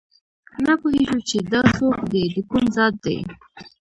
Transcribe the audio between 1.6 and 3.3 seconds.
څوک دي دکوم ذات دي